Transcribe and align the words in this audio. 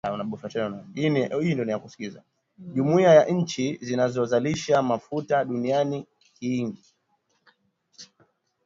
Jumuiya 2.73 3.13
ya 3.13 3.25
nchi 3.25 3.77
zinazozalisha 3.81 4.81
mafuta 4.81 5.45
duniani 5.45 6.07
Kiing 6.33 6.75